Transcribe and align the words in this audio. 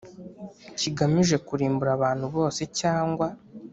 kigamije 0.79 1.35
kurimbura 1.47 1.89
abantu 1.97 2.25
bose 2.35 2.61
cyangwa 2.79 3.27